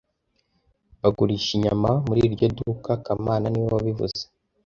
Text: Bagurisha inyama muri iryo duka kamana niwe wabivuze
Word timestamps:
Bagurisha 1.01 1.49
inyama 1.57 1.89
muri 2.07 2.19
iryo 2.27 2.47
duka 2.57 2.91
kamana 3.05 3.45
niwe 3.49 3.67
wabivuze 3.75 4.21